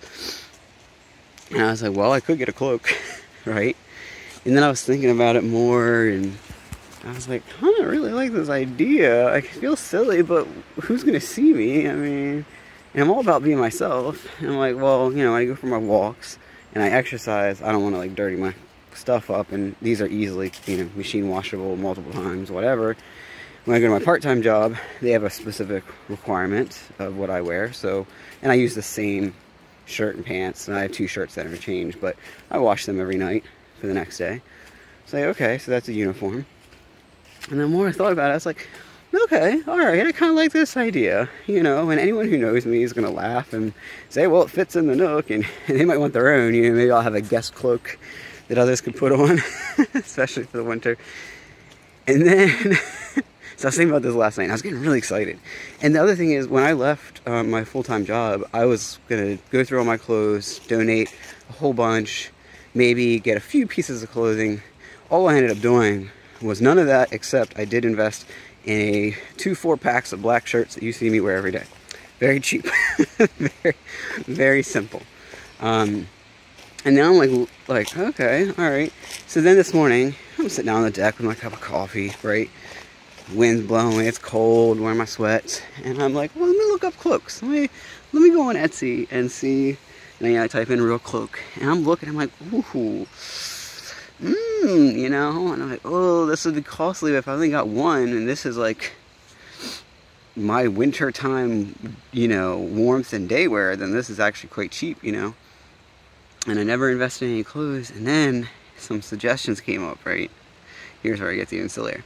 And 1.50 1.62
I 1.62 1.70
was 1.70 1.82
like, 1.82 1.96
well, 1.96 2.12
I 2.12 2.20
could 2.20 2.38
get 2.38 2.48
a 2.48 2.52
cloak, 2.52 2.94
right? 3.44 3.76
And 4.44 4.56
then 4.56 4.62
I 4.62 4.68
was 4.68 4.82
thinking 4.82 5.10
about 5.10 5.36
it 5.36 5.44
more 5.44 6.04
and 6.06 6.36
I 7.04 7.12
was 7.12 7.28
like, 7.28 7.42
I 7.58 7.62
don't 7.62 7.86
really 7.86 8.12
like 8.12 8.32
this 8.32 8.48
idea. 8.48 9.32
I 9.32 9.40
feel 9.40 9.76
silly, 9.76 10.22
but 10.22 10.46
who's 10.80 11.04
gonna 11.04 11.20
see 11.20 11.52
me? 11.52 11.88
I 11.88 11.94
mean, 11.94 12.46
and 12.94 13.02
I'm 13.02 13.10
all 13.10 13.20
about 13.20 13.42
being 13.42 13.58
myself. 13.58 14.26
And 14.38 14.50
I'm 14.50 14.56
like, 14.56 14.76
well, 14.76 15.12
you 15.12 15.22
know, 15.22 15.34
I 15.34 15.44
go 15.44 15.54
for 15.54 15.66
my 15.66 15.78
walks 15.78 16.38
and 16.74 16.82
I 16.82 16.88
exercise. 16.88 17.60
I 17.60 17.72
don't 17.72 17.82
want 17.82 17.94
to 17.94 17.98
like 17.98 18.14
dirty 18.14 18.36
my 18.36 18.54
stuff 18.94 19.28
up, 19.30 19.52
and 19.52 19.74
these 19.82 20.00
are 20.00 20.06
easily, 20.06 20.52
you 20.66 20.78
know, 20.78 20.90
machine 20.96 21.28
washable 21.28 21.76
multiple 21.76 22.12
times, 22.12 22.50
whatever. 22.50 22.96
When 23.64 23.76
I 23.76 23.80
go 23.80 23.86
to 23.86 23.98
my 23.98 24.04
part-time 24.04 24.42
job, 24.42 24.76
they 25.00 25.10
have 25.10 25.24
a 25.24 25.30
specific 25.30 25.84
requirement 26.08 26.80
of 26.98 27.16
what 27.16 27.30
I 27.30 27.40
wear. 27.40 27.72
So, 27.72 28.06
and 28.42 28.52
I 28.52 28.54
use 28.54 28.74
the 28.74 28.82
same 28.82 29.34
shirt 29.86 30.16
and 30.16 30.24
pants, 30.24 30.68
and 30.68 30.76
I 30.76 30.82
have 30.82 30.92
two 30.92 31.06
shirts 31.06 31.34
that 31.34 31.46
interchange, 31.46 32.00
but 32.00 32.16
I 32.50 32.58
wash 32.58 32.86
them 32.86 33.00
every 33.00 33.16
night 33.16 33.44
for 33.80 33.86
the 33.86 33.94
next 33.94 34.18
day. 34.18 34.42
So, 35.06 35.18
okay, 35.18 35.58
so 35.58 35.70
that's 35.70 35.88
a 35.88 35.92
uniform. 35.92 36.46
And 37.50 37.60
the 37.60 37.68
more 37.68 37.88
I 37.88 37.92
thought 37.92 38.12
about 38.12 38.30
it, 38.30 38.32
I 38.32 38.34
was 38.34 38.46
like, 38.46 38.68
okay, 39.14 39.60
all 39.66 39.78
right, 39.78 40.06
I 40.06 40.12
kind 40.12 40.30
of 40.30 40.36
like 40.36 40.52
this 40.52 40.76
idea, 40.76 41.28
you 41.46 41.62
know. 41.62 41.90
And 41.90 42.00
anyone 42.00 42.28
who 42.28 42.38
knows 42.38 42.66
me 42.66 42.82
is 42.82 42.92
gonna 42.92 43.10
laugh 43.10 43.52
and 43.52 43.72
say, 44.08 44.26
well, 44.26 44.42
it 44.42 44.50
fits 44.50 44.76
in 44.76 44.86
the 44.86 44.96
Nook, 44.96 45.30
and, 45.30 45.46
and 45.68 45.78
they 45.78 45.84
might 45.84 45.98
want 45.98 46.12
their 46.12 46.32
own. 46.32 46.54
You 46.54 46.70
know, 46.70 46.76
maybe 46.76 46.90
I'll 46.90 47.02
have 47.02 47.14
a 47.14 47.20
guest 47.20 47.54
cloak 47.54 47.98
that 48.48 48.58
others 48.58 48.80
can 48.80 48.92
put 48.92 49.12
on, 49.12 49.40
especially 49.94 50.44
for 50.44 50.58
the 50.58 50.64
winter. 50.64 50.98
And 52.06 52.26
then, 52.26 52.48
so 53.56 53.64
I 53.64 53.68
was 53.68 53.76
thinking 53.76 53.90
about 53.90 54.02
this 54.02 54.14
last 54.14 54.36
night. 54.38 54.50
I 54.50 54.52
was 54.52 54.62
getting 54.62 54.80
really 54.80 54.98
excited. 54.98 55.38
And 55.80 55.94
the 55.94 56.02
other 56.02 56.14
thing 56.14 56.32
is, 56.32 56.46
when 56.46 56.62
I 56.62 56.72
left 56.72 57.26
uh, 57.26 57.42
my 57.42 57.64
full-time 57.64 58.04
job, 58.04 58.42
I 58.52 58.64
was 58.66 58.98
gonna 59.08 59.38
go 59.50 59.64
through 59.64 59.78
all 59.78 59.84
my 59.84 59.96
clothes, 59.96 60.60
donate 60.66 61.14
a 61.48 61.52
whole 61.54 61.72
bunch, 61.72 62.30
maybe 62.74 63.18
get 63.18 63.36
a 63.36 63.40
few 63.40 63.66
pieces 63.66 64.02
of 64.02 64.10
clothing. 64.10 64.62
All 65.10 65.28
I 65.28 65.36
ended 65.36 65.50
up 65.50 65.60
doing 65.60 66.10
was 66.44 66.60
none 66.60 66.78
of 66.78 66.86
that 66.86 67.12
except 67.12 67.58
I 67.58 67.64
did 67.64 67.84
invest 67.84 68.26
in 68.64 68.80
a 68.80 69.16
two 69.36 69.54
four 69.54 69.76
packs 69.76 70.12
of 70.12 70.22
black 70.22 70.46
shirts 70.46 70.74
that 70.74 70.82
you 70.82 70.92
see 70.92 71.10
me 71.10 71.20
wear 71.20 71.36
every 71.36 71.52
day. 71.52 71.64
Very 72.20 72.40
cheap, 72.40 72.66
very, 73.18 73.74
very 74.26 74.62
simple. 74.62 75.02
Um, 75.60 76.06
and 76.84 76.94
now 76.94 77.10
I'm 77.10 77.16
like, 77.16 77.48
like, 77.66 77.96
okay, 77.96 78.48
all 78.58 78.70
right. 78.70 78.92
So 79.26 79.40
then 79.40 79.56
this 79.56 79.72
morning, 79.74 80.14
I'm 80.38 80.48
sitting 80.48 80.66
down 80.66 80.78
on 80.78 80.82
the 80.84 80.90
deck 80.90 81.18
with 81.18 81.26
my 81.26 81.34
cup 81.34 81.54
of 81.54 81.60
coffee, 81.60 82.12
right? 82.22 82.50
Wind's 83.32 83.66
blowing, 83.66 84.06
it's 84.06 84.18
cold, 84.18 84.78
wearing 84.78 84.98
my 84.98 85.06
sweats, 85.06 85.62
and 85.82 86.02
I'm 86.02 86.12
like, 86.12 86.30
well, 86.36 86.46
let 86.46 86.56
me 86.56 86.64
look 86.66 86.84
up 86.84 86.94
cloaks. 86.98 87.42
Let 87.42 87.50
me, 87.50 87.70
let 88.12 88.22
me 88.22 88.30
go 88.30 88.48
on 88.48 88.54
Etsy 88.54 89.08
and 89.10 89.30
see. 89.30 89.78
And 90.20 90.38
I 90.38 90.46
type 90.46 90.70
in 90.70 90.80
real 90.80 90.98
cloak, 90.98 91.40
and 91.60 91.68
I'm 91.68 91.82
looking, 91.82 92.08
I'm 92.08 92.16
like, 92.16 92.30
ooh, 92.52 93.06
mmm, 94.20 94.98
you 94.98 95.08
know? 95.08 95.52
And 95.52 95.62
I'm 95.62 95.70
like, 95.70 95.80
oh, 95.84 96.26
this 96.26 96.44
would 96.44 96.54
be 96.54 96.62
costly 96.62 97.14
if 97.14 97.28
I 97.28 97.32
only 97.32 97.50
got 97.50 97.68
one, 97.68 98.08
and 98.08 98.28
this 98.28 98.46
is 98.46 98.56
like 98.56 98.92
my 100.36 100.66
wintertime, 100.66 101.96
you 102.12 102.28
know, 102.28 102.58
warmth 102.58 103.12
and 103.12 103.28
day 103.28 103.48
wear, 103.48 103.76
then 103.76 103.92
this 103.92 104.10
is 104.10 104.18
actually 104.18 104.50
quite 104.50 104.70
cheap, 104.70 105.02
you 105.02 105.12
know? 105.12 105.34
And 106.46 106.58
I 106.58 106.64
never 106.64 106.90
invested 106.90 107.26
in 107.26 107.32
any 107.32 107.44
clothes, 107.44 107.90
and 107.90 108.06
then 108.06 108.48
some 108.76 109.00
suggestions 109.00 109.60
came 109.60 109.84
up, 109.84 110.04
right? 110.04 110.30
Here's 111.02 111.20
where 111.20 111.30
it 111.30 111.36
gets 111.36 111.52
even 111.52 111.68
sillier. 111.68 112.04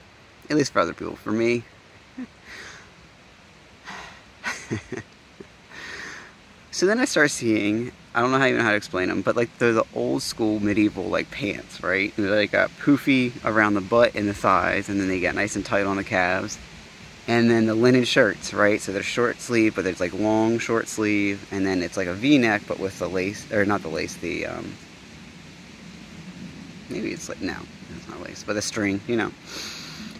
At 0.50 0.56
least 0.56 0.72
for 0.72 0.80
other 0.80 0.94
people. 0.94 1.16
For 1.16 1.32
me, 1.32 1.64
so 6.70 6.86
then 6.86 6.98
I 6.98 7.04
start 7.04 7.30
seeing, 7.30 7.92
I 8.14 8.20
don't 8.20 8.32
know 8.32 8.38
how 8.38 8.46
even 8.46 8.60
how 8.60 8.70
to 8.70 8.76
explain 8.76 9.08
them, 9.08 9.22
but 9.22 9.36
like 9.36 9.56
they're 9.58 9.72
the 9.72 9.86
old 9.94 10.22
school 10.22 10.60
medieval 10.60 11.04
like 11.04 11.30
pants, 11.30 11.82
right? 11.82 12.12
And 12.16 12.26
they 12.26 12.30
like 12.30 12.52
got 12.52 12.70
poofy 12.80 13.32
around 13.44 13.74
the 13.74 13.80
butt 13.80 14.14
and 14.14 14.28
the 14.28 14.34
thighs, 14.34 14.88
and 14.88 15.00
then 15.00 15.08
they 15.08 15.20
get 15.20 15.34
nice 15.34 15.56
and 15.56 15.64
tight 15.64 15.86
on 15.86 15.96
the 15.96 16.04
calves. 16.04 16.58
And 17.26 17.50
then 17.50 17.66
the 17.66 17.74
linen 17.74 18.04
shirts, 18.04 18.54
right? 18.54 18.80
So 18.80 18.90
they're 18.90 19.02
short 19.02 19.38
sleeve, 19.40 19.74
but 19.74 19.84
there's 19.84 20.00
like 20.00 20.14
long 20.14 20.58
short 20.58 20.88
sleeve, 20.88 21.46
and 21.52 21.66
then 21.66 21.82
it's 21.82 21.96
like 21.98 22.08
a 22.08 22.14
V-neck, 22.14 22.62
but 22.66 22.78
with 22.78 22.98
the 22.98 23.08
lace, 23.08 23.52
or 23.52 23.66
not 23.66 23.82
the 23.82 23.88
lace, 23.88 24.16
the 24.16 24.46
um, 24.46 24.72
maybe 26.88 27.12
it's 27.12 27.28
like 27.28 27.42
no, 27.42 27.56
it's 27.94 28.08
not 28.08 28.22
lace, 28.22 28.42
but 28.44 28.54
the 28.54 28.62
string, 28.62 29.00
you 29.06 29.16
know. 29.16 29.30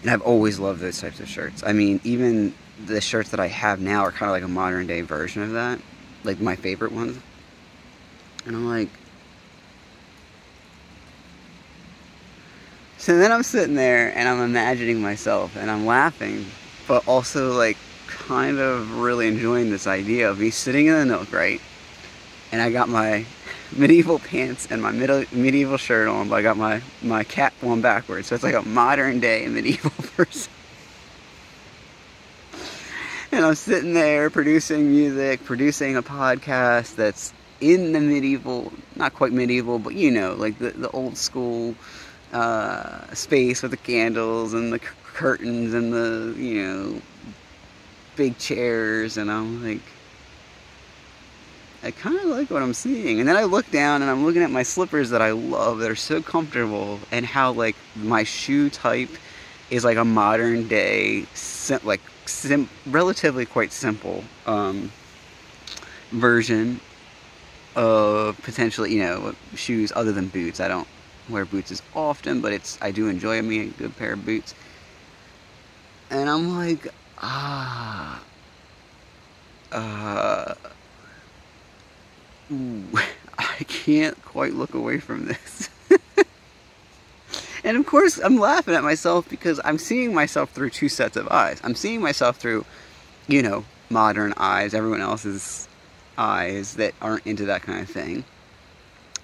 And 0.03 0.11
I've 0.11 0.21
always 0.21 0.59
loved 0.59 0.79
those 0.79 1.01
types 1.01 1.19
of 1.19 1.27
shirts. 1.27 1.63
I 1.65 1.73
mean, 1.73 1.99
even 2.03 2.53
the 2.85 3.01
shirts 3.01 3.31
that 3.31 3.39
I 3.39 3.47
have 3.47 3.81
now 3.81 4.03
are 4.03 4.11
kind 4.11 4.29
of 4.29 4.33
like 4.33 4.43
a 4.43 4.47
modern 4.47 4.87
day 4.87 5.01
version 5.01 5.41
of 5.41 5.51
that, 5.51 5.79
like 6.23 6.39
my 6.39 6.55
favorite 6.55 6.91
ones. 6.91 7.17
And 8.45 8.55
I'm 8.55 8.67
like, 8.67 8.89
so 12.97 13.17
then 13.17 13.31
I'm 13.31 13.43
sitting 13.43 13.75
there 13.75 14.15
and 14.15 14.27
I'm 14.27 14.41
imagining 14.41 15.01
myself 15.01 15.55
and 15.55 15.71
I'm 15.71 15.85
laughing, 15.85 16.45
but 16.87 17.07
also 17.07 17.53
like 17.57 17.77
kind 18.07 18.59
of 18.59 18.99
really 18.99 19.27
enjoying 19.27 19.69
this 19.69 19.87
idea 19.87 20.29
of 20.29 20.39
me 20.39 20.49
sitting 20.49 20.87
in 20.87 20.93
the 20.93 21.05
nook, 21.05 21.31
right? 21.31 21.61
And 22.51 22.61
I 22.61 22.71
got 22.71 22.89
my 22.89 23.25
medieval 23.75 24.19
pants 24.19 24.67
and 24.69 24.81
my 24.81 24.91
middle, 24.91 25.23
medieval 25.31 25.77
shirt 25.77 26.07
on, 26.07 26.29
but 26.29 26.35
I 26.35 26.41
got 26.41 26.57
my, 26.57 26.81
my 27.01 27.23
cap 27.23 27.53
on 27.63 27.81
backwards. 27.81 28.27
So 28.27 28.35
it's 28.35 28.43
like 28.43 28.55
a 28.55 28.63
modern 28.63 29.19
day 29.19 29.47
medieval 29.47 29.91
person. 30.15 30.51
and 33.31 33.45
I'm 33.45 33.55
sitting 33.55 33.93
there 33.93 34.29
producing 34.29 34.89
music, 34.89 35.45
producing 35.45 35.95
a 35.95 36.03
podcast 36.03 36.95
that's 36.95 37.33
in 37.61 37.91
the 37.91 37.99
medieval, 37.99 38.71
not 38.95 39.13
quite 39.13 39.31
medieval, 39.31 39.79
but 39.79 39.93
you 39.93 40.11
know, 40.11 40.33
like 40.35 40.57
the, 40.59 40.71
the 40.71 40.89
old 40.91 41.17
school 41.17 41.75
uh, 42.33 43.13
space 43.13 43.61
with 43.61 43.71
the 43.71 43.77
candles 43.77 44.53
and 44.53 44.71
the 44.71 44.79
curtains 44.79 45.73
and 45.73 45.91
the, 45.91 46.33
you 46.37 46.63
know, 46.63 47.01
big 48.15 48.37
chairs. 48.37 49.17
And 49.17 49.31
I'm 49.31 49.63
like, 49.63 49.81
I 51.83 51.91
kind 51.91 52.17
of 52.19 52.25
like 52.25 52.49
what 52.49 52.61
I'm 52.61 52.73
seeing. 52.73 53.19
And 53.19 53.27
then 53.27 53.37
I 53.37 53.43
look 53.43 53.69
down 53.71 54.01
and 54.01 54.11
I'm 54.11 54.25
looking 54.25 54.43
at 54.43 54.51
my 54.51 54.63
slippers 54.63 55.09
that 55.09 55.21
I 55.21 55.31
love. 55.31 55.79
They're 55.79 55.95
so 55.95 56.21
comfortable 56.21 56.99
and 57.11 57.25
how 57.25 57.51
like 57.51 57.75
my 57.95 58.23
shoe 58.23 58.69
type 58.69 59.09
is 59.69 59.83
like 59.83 59.97
a 59.97 60.05
modern 60.05 60.67
day, 60.67 61.25
like 61.83 62.01
sim- 62.25 62.69
relatively 62.85 63.45
quite 63.45 63.71
simple 63.71 64.23
um, 64.45 64.91
version 66.11 66.81
of 67.75 68.41
potentially, 68.43 68.93
you 68.93 68.99
know, 68.99 69.35
shoes 69.55 69.91
other 69.95 70.11
than 70.11 70.27
boots. 70.27 70.59
I 70.59 70.67
don't 70.67 70.87
wear 71.29 71.45
boots 71.45 71.71
as 71.71 71.81
often, 71.95 72.41
but 72.41 72.51
it's 72.51 72.77
I 72.81 72.91
do 72.91 73.07
enjoy 73.07 73.41
me 73.41 73.61
a 73.61 73.65
good 73.67 73.95
pair 73.97 74.13
of 74.13 74.25
boots. 74.25 74.53
And 76.09 76.29
I'm 76.29 76.57
like, 76.57 76.87
ah, 77.19 78.21
uh, 79.71 80.55
ooh, 82.51 82.83
I 83.37 83.63
can't 83.67 84.21
quite 84.23 84.53
look 84.53 84.73
away 84.73 84.99
from 84.99 85.25
this. 85.25 85.69
and 87.63 87.77
of 87.77 87.85
course, 87.85 88.17
I'm 88.17 88.37
laughing 88.37 88.73
at 88.73 88.83
myself 88.83 89.29
because 89.29 89.61
I'm 89.63 89.77
seeing 89.77 90.13
myself 90.13 90.49
through 90.51 90.71
two 90.71 90.89
sets 90.89 91.15
of 91.15 91.27
eyes. 91.29 91.61
I'm 91.63 91.75
seeing 91.75 92.01
myself 92.01 92.37
through, 92.37 92.65
you 93.27 93.43
know, 93.43 93.63
modern 93.89 94.33
eyes, 94.37 94.73
everyone 94.73 95.01
else's 95.01 95.68
eyes 96.19 96.75
that 96.75 96.93
aren't 97.01 97.25
into 97.25 97.45
that 97.45 97.63
kind 97.63 97.81
of 97.81 97.89
thing. 97.89 98.23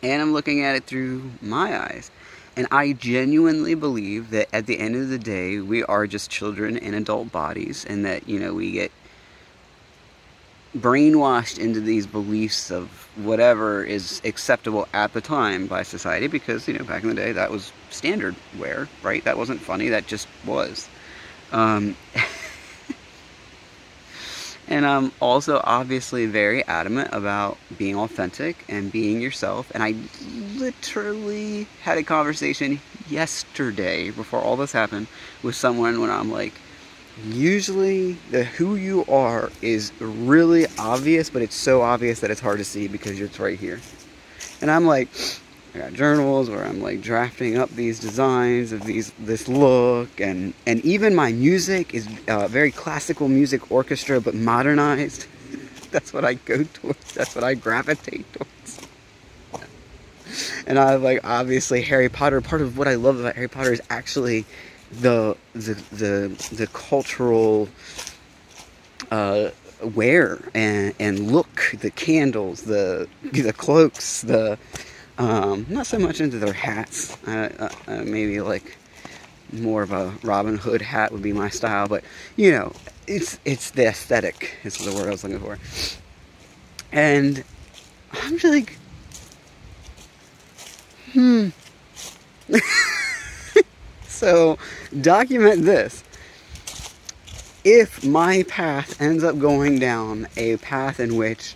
And 0.02 0.22
I'm 0.22 0.34
looking 0.34 0.64
at 0.64 0.76
it 0.76 0.86
through 0.86 1.30
my 1.42 1.80
eyes. 1.80 2.10
And 2.58 2.68
I 2.72 2.94
genuinely 2.94 3.76
believe 3.76 4.30
that 4.30 4.48
at 4.54 4.66
the 4.66 4.80
end 4.80 4.96
of 4.96 5.10
the 5.10 5.20
day, 5.20 5.60
we 5.60 5.84
are 5.84 6.08
just 6.08 6.30
children 6.30 6.78
in 6.78 6.94
adult 6.94 7.32
bodies, 7.32 7.84
and 7.84 8.06
that, 8.06 8.30
you 8.30 8.40
know, 8.40 8.54
we 8.54 8.72
get 8.72 8.92
brainwashed 10.78 11.58
into 11.58 11.80
these 11.80 12.06
beliefs 12.06 12.72
of 12.72 12.90
whatever 13.16 13.84
is 13.84 14.22
acceptable 14.26 14.88
at 14.94 15.14
the 15.14 15.22
time 15.22 15.68
by 15.68 15.84
society 15.84 16.28
because 16.28 16.68
you 16.68 16.74
know 16.74 16.84
back 16.84 17.02
in 17.02 17.08
the 17.08 17.16
day 17.16 17.32
that 17.32 17.50
was 17.50 17.72
standard 17.92 18.36
wear 18.60 18.90
right 19.02 19.24
that 19.24 19.38
wasn't 19.38 19.58
funny 19.58 19.88
that 19.88 20.06
just 20.06 20.28
was 20.46 20.90
um, 21.54 21.96
and 24.68 24.86
i'm 24.86 25.12
also 25.20 25.62
obviously 25.64 26.26
very 26.26 26.64
adamant 26.66 27.10
about 27.12 27.58
being 27.78 27.96
authentic 27.96 28.64
and 28.70 28.92
being 28.92 29.22
yourself 29.22 29.72
and 29.74 29.84
i 29.84 29.94
literally 30.58 31.68
had 31.82 31.98
a 31.98 32.04
conversation 32.04 32.80
yesterday 33.08 34.10
before 34.10 34.42
all 34.42 34.56
this 34.56 34.72
happened 34.72 35.08
with 35.44 35.56
someone 35.56 36.00
when 36.02 36.10
i'm 36.10 36.32
like 36.32 36.54
usually 37.24 38.14
the 38.32 38.44
who 38.44 38.76
you 38.76 39.06
are 39.06 39.52
is 39.62 39.92
really 40.00 40.68
obvious, 40.78 41.30
but 41.30 41.42
it's 41.42 41.56
so 41.56 41.82
obvious 41.82 42.20
that 42.20 42.32
it's 42.32 42.42
hard 42.42 42.58
to 42.58 42.66
see 42.66 42.88
because 42.88 43.20
it's 43.20 43.40
right 43.40 43.58
here. 43.58 43.80
And 44.62 44.70
I'm 44.70 44.86
like, 44.86 45.10
I 45.76 45.78
got 45.80 45.94
journals 45.94 46.50
where 46.50 46.64
I'm 46.64 46.82
like 46.82 47.02
drafting 47.02 47.58
up 47.58 47.70
these 47.72 48.00
designs 48.00 48.72
of 48.72 48.86
these 48.86 49.12
this 49.20 49.50
look, 49.50 50.22
and 50.22 50.54
and 50.66 50.80
even 50.86 51.14
my 51.14 51.34
music 51.34 51.94
is 51.94 52.08
uh, 52.30 52.48
very 52.48 52.72
classical 52.72 53.28
music 53.28 53.70
orchestra, 53.70 54.22
but 54.22 54.34
modernized. 54.36 55.26
That's 55.92 56.14
what 56.14 56.24
I 56.24 56.36
go 56.36 56.64
towards. 56.64 57.14
That's 57.14 57.36
what 57.36 57.44
I 57.44 57.56
gravitate 57.56 58.26
towards. 58.32 58.88
And 60.66 60.80
I 60.80 60.96
like 60.96 61.20
obviously 61.26 61.82
Harry 61.82 62.08
Potter. 62.08 62.40
Part 62.40 62.62
of 62.62 62.78
what 62.78 62.88
I 62.88 62.96
love 62.96 63.20
about 63.20 63.36
Harry 63.36 63.50
Potter 63.50 63.74
is 63.74 63.82
actually 63.90 64.46
the 64.92 65.36
the 65.54 65.74
the, 65.92 66.56
the 66.56 66.68
cultural 66.68 67.68
uh, 69.12 69.50
wear 69.84 70.40
and, 70.54 70.94
and 71.00 71.32
look, 71.32 71.76
the 71.80 71.92
candles, 71.92 72.62
the 72.62 73.10
the 73.34 73.52
cloaks, 73.52 74.22
the 74.22 74.58
um, 75.18 75.66
not 75.70 75.88
so 75.88 76.00
much 76.00 76.22
into 76.22 76.40
their 76.40 76.54
hats. 76.54 77.18
Uh, 77.28 77.70
uh, 77.88 78.04
maybe 78.04 78.42
like 78.42 78.78
more 79.52 79.84
of 79.84 79.92
a 79.92 80.14
Robin 80.24 80.58
Hood 80.58 80.82
hat 80.82 81.12
would 81.12 81.22
be 81.22 81.34
my 81.34 81.50
style, 81.50 81.88
but 81.88 82.04
you 82.36 82.52
know, 82.52 82.74
it's 83.08 83.40
it's 83.46 83.72
the 83.72 83.88
aesthetic 83.88 84.58
is 84.64 84.78
the 84.78 84.94
word 84.94 85.08
I 85.08 85.12
was 85.12 85.24
looking 85.24 85.40
for. 85.40 85.58
And 86.92 87.44
I'm 88.12 88.38
just 88.38 88.54
like, 88.54 88.78
hmm. 91.14 91.50
So 94.16 94.58
document 95.02 95.66
this. 95.66 96.04
If 97.66 98.06
my 98.06 98.44
path 98.44 99.02
ends 99.02 99.24
up 99.26 99.38
going 99.38 99.78
down 99.78 100.28
a 100.38 100.56
path 100.58 101.02
in 101.02 101.18
which 101.18 101.56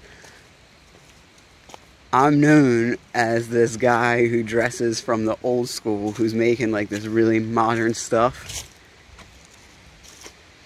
I'm 2.11 2.41
known 2.41 2.97
as 3.13 3.49
this 3.49 3.77
guy 3.77 4.27
who 4.27 4.41
dresses 4.41 4.99
from 4.99 5.25
the 5.25 5.37
old 5.43 5.69
school, 5.69 6.13
who's 6.13 6.33
making 6.33 6.71
like 6.71 6.89
this 6.89 7.05
really 7.05 7.39
modern 7.39 7.93
stuff 7.93 8.67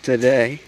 today. 0.04 0.62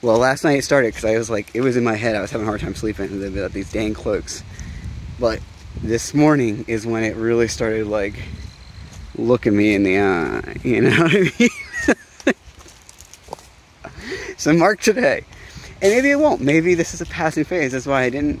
Well, 0.00 0.18
last 0.18 0.44
night 0.44 0.58
it 0.58 0.64
started 0.64 0.88
because 0.88 1.04
I 1.04 1.18
was 1.18 1.28
like, 1.28 1.50
it 1.54 1.62
was 1.62 1.76
in 1.76 1.82
my 1.82 1.94
head. 1.96 2.14
I 2.14 2.20
was 2.20 2.30
having 2.30 2.46
a 2.46 2.50
hard 2.50 2.60
time 2.60 2.74
sleeping 2.74 3.24
about 3.26 3.52
these 3.52 3.72
dang 3.72 3.94
cloaks. 3.94 4.44
But 5.18 5.40
this 5.82 6.14
morning 6.14 6.64
is 6.68 6.86
when 6.86 7.02
it 7.02 7.16
really 7.16 7.48
started 7.48 7.88
like 7.88 8.14
looking 9.16 9.56
me 9.56 9.74
in 9.74 9.82
the 9.82 9.98
eye. 9.98 10.56
You 10.62 10.82
know 10.82 11.02
what 11.02 11.14
I 11.14 11.32
mean? 12.26 12.34
so 14.36 14.52
mark 14.52 14.80
today. 14.80 15.24
And 15.82 15.92
maybe 15.92 16.10
it 16.10 16.18
won't. 16.18 16.40
Maybe 16.40 16.74
this 16.74 16.94
is 16.94 17.00
a 17.00 17.06
passing 17.06 17.44
phase. 17.44 17.72
That's 17.72 17.86
why 17.86 18.02
I 18.02 18.10
didn't. 18.10 18.40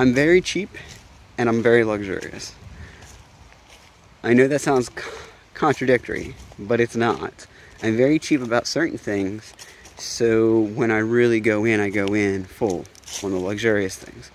I'm 0.00 0.14
very 0.14 0.40
cheap 0.40 0.70
and 1.36 1.46
I'm 1.46 1.62
very 1.62 1.84
luxurious. 1.84 2.54
I 4.22 4.32
know 4.32 4.48
that 4.48 4.62
sounds 4.62 4.90
contradictory, 5.52 6.34
but 6.58 6.80
it's 6.80 6.96
not. 6.96 7.46
I'm 7.82 7.98
very 7.98 8.18
cheap 8.18 8.40
about 8.40 8.66
certain 8.66 8.96
things, 8.96 9.52
so 9.98 10.60
when 10.60 10.90
I 10.90 11.00
really 11.00 11.38
go 11.38 11.66
in, 11.66 11.80
I 11.80 11.90
go 11.90 12.14
in 12.14 12.44
full 12.44 12.86
on 13.22 13.32
the 13.32 13.38
luxurious 13.38 13.94
things. 13.94 14.30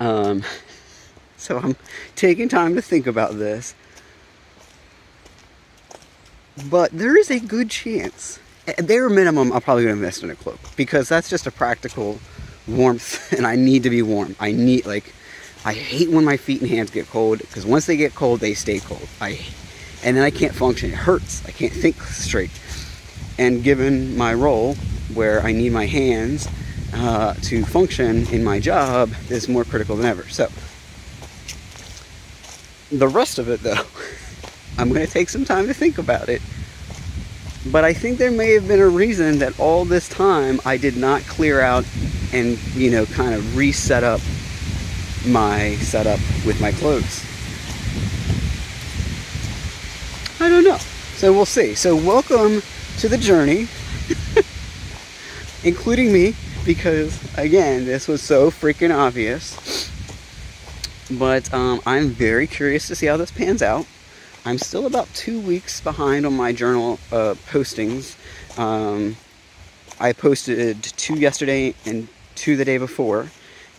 Um, 0.00 0.42
so 1.38 1.56
I'm 1.56 1.76
taking 2.14 2.50
time 2.50 2.74
to 2.74 2.82
think 2.82 3.06
about 3.06 3.38
this. 3.38 3.74
But 6.68 6.90
there 6.92 7.18
is 7.18 7.30
a 7.30 7.40
good 7.40 7.70
chance, 7.70 8.38
at 8.68 8.86
bare 8.86 9.08
minimum, 9.08 9.50
I'll 9.50 9.62
probably 9.62 9.84
going 9.84 9.96
to 9.96 10.02
invest 10.02 10.22
in 10.22 10.28
a 10.28 10.34
cloak 10.34 10.58
because 10.76 11.08
that's 11.08 11.30
just 11.30 11.46
a 11.46 11.50
practical 11.50 12.18
warmth, 12.68 13.32
and 13.36 13.46
I 13.46 13.56
need 13.56 13.82
to 13.84 13.90
be 13.90 14.02
warm. 14.02 14.36
I 14.40 14.52
need 14.52 14.86
like, 14.86 15.12
I 15.64 15.72
hate 15.72 16.10
when 16.10 16.24
my 16.24 16.36
feet 16.36 16.60
and 16.60 16.70
hands 16.70 16.90
get 16.90 17.08
cold 17.08 17.38
because 17.38 17.66
once 17.66 17.86
they 17.86 17.96
get 17.96 18.14
cold, 18.14 18.40
they 18.40 18.54
stay 18.54 18.80
cold. 18.80 19.08
I, 19.20 19.40
and 20.04 20.16
then 20.16 20.24
I 20.24 20.30
can't 20.30 20.54
function. 20.54 20.90
It 20.90 20.96
hurts. 20.96 21.44
I 21.46 21.50
can't 21.50 21.72
think 21.72 22.00
straight. 22.02 22.50
And 23.38 23.62
given 23.62 24.16
my 24.16 24.32
role, 24.34 24.74
where 25.14 25.42
I 25.42 25.52
need 25.52 25.72
my 25.72 25.86
hands 25.86 26.48
uh, 26.94 27.34
to 27.34 27.64
function 27.64 28.26
in 28.28 28.44
my 28.44 28.60
job, 28.60 29.12
is 29.28 29.48
more 29.48 29.64
critical 29.64 29.96
than 29.96 30.06
ever. 30.06 30.28
So, 30.28 30.48
the 32.90 33.08
rest 33.08 33.38
of 33.38 33.48
it, 33.48 33.60
though, 33.60 33.84
I'm 34.78 34.92
going 34.92 35.04
to 35.04 35.12
take 35.12 35.28
some 35.28 35.44
time 35.44 35.66
to 35.66 35.74
think 35.74 35.98
about 35.98 36.28
it. 36.28 36.40
But 37.72 37.84
I 37.84 37.92
think 37.92 38.18
there 38.18 38.30
may 38.30 38.52
have 38.52 38.68
been 38.68 38.80
a 38.80 38.88
reason 38.88 39.38
that 39.40 39.58
all 39.58 39.84
this 39.84 40.08
time 40.08 40.60
I 40.64 40.76
did 40.76 40.96
not 40.96 41.22
clear 41.22 41.60
out 41.60 41.84
and, 42.32 42.58
you 42.74 42.90
know, 42.90 43.06
kind 43.06 43.34
of 43.34 43.56
reset 43.56 44.04
up 44.04 44.20
my 45.26 45.74
setup 45.76 46.20
with 46.46 46.60
my 46.60 46.70
clothes. 46.72 47.24
I 50.40 50.48
don't 50.48 50.64
know. 50.64 50.78
So 51.16 51.32
we'll 51.32 51.46
see. 51.46 51.74
So 51.74 51.96
welcome 51.96 52.62
to 52.98 53.08
the 53.08 53.18
journey, 53.18 53.68
including 55.64 56.12
me, 56.12 56.36
because 56.64 57.18
again, 57.36 57.84
this 57.84 58.06
was 58.06 58.22
so 58.22 58.50
freaking 58.50 58.96
obvious. 58.96 59.90
But 61.10 61.52
um, 61.52 61.80
I'm 61.86 62.08
very 62.10 62.46
curious 62.46 62.86
to 62.88 62.94
see 62.94 63.06
how 63.06 63.16
this 63.16 63.30
pans 63.30 63.62
out. 63.62 63.86
I'm 64.46 64.58
still 64.58 64.86
about 64.86 65.12
two 65.12 65.40
weeks 65.40 65.80
behind 65.80 66.24
on 66.24 66.36
my 66.36 66.52
journal 66.52 67.00
uh, 67.10 67.34
postings. 67.50 68.14
Um, 68.56 69.16
I 69.98 70.12
posted 70.12 70.84
two 70.84 71.14
yesterday 71.14 71.74
and 71.84 72.06
two 72.36 72.54
the 72.54 72.64
day 72.64 72.78
before. 72.78 73.26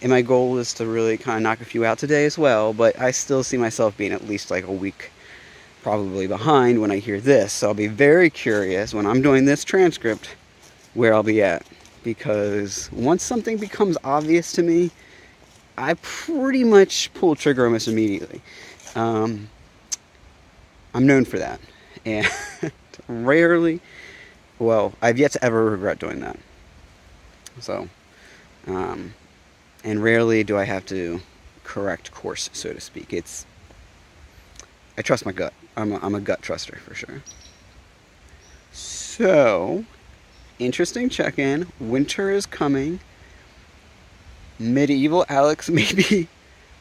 And 0.01 0.11
my 0.11 0.21
goal 0.21 0.57
is 0.57 0.73
to 0.73 0.85
really 0.85 1.17
kind 1.17 1.37
of 1.37 1.43
knock 1.43 1.61
a 1.61 1.65
few 1.65 1.85
out 1.85 1.99
today 1.99 2.25
as 2.25 2.37
well. 2.37 2.73
But 2.73 2.99
I 2.99 3.11
still 3.11 3.43
see 3.43 3.55
myself 3.55 3.95
being 3.95 4.11
at 4.11 4.27
least 4.27 4.51
like 4.51 4.67
a 4.67 4.71
week 4.71 5.09
probably 5.83 6.27
behind 6.27 6.81
when 6.81 6.91
I 6.91 6.97
hear 6.97 7.21
this. 7.21 7.53
So 7.53 7.69
I'll 7.69 7.73
be 7.73 7.87
very 7.87 8.29
curious 8.29 8.93
when 8.93 9.05
I'm 9.05 9.21
doing 9.21 9.45
this 9.45 9.63
transcript 9.63 10.35
where 10.95 11.13
I'll 11.13 11.23
be 11.23 11.41
at. 11.41 11.65
Because 12.03 12.91
once 12.91 13.23
something 13.23 13.55
becomes 13.55 13.97
obvious 14.03 14.51
to 14.51 14.63
me, 14.63 14.91
I 15.77 15.93
pretty 16.01 16.65
much 16.65 17.09
pull 17.13 17.35
trigger 17.35 17.63
almost 17.63 17.87
immediately. 17.87 18.41
Um, 18.95 19.47
I'm 20.97 21.05
known 21.05 21.25
for 21.25 21.37
that. 21.37 21.59
And 22.05 22.27
rarely, 23.07 23.81
well, 24.57 24.93
I've 24.99 25.19
yet 25.19 25.31
to 25.33 25.45
ever 25.45 25.65
regret 25.65 25.99
doing 25.99 26.21
that. 26.21 26.37
So, 27.59 27.87
um, 28.65 29.13
and 29.83 30.01
rarely 30.03 30.43
do 30.43 30.57
I 30.57 30.63
have 30.63 30.87
to 30.87 31.21
correct 31.63 32.11
course, 32.11 32.49
so 32.51 32.73
to 32.73 32.81
speak. 32.81 33.13
It's, 33.13 33.45
I 34.97 35.03
trust 35.03 35.23
my 35.23 35.31
gut. 35.31 35.53
I'm 35.75 35.91
a, 35.91 35.99
I'm 35.99 36.15
a 36.15 36.19
gut 36.19 36.41
truster 36.41 36.79
for 36.79 36.95
sure. 36.95 37.21
So, 38.71 39.85
interesting 40.57 41.09
check 41.09 41.37
in. 41.37 41.71
Winter 41.79 42.31
is 42.31 42.47
coming. 42.47 43.01
Medieval 44.57 45.27
Alex 45.29 45.69
maybe 45.69 46.27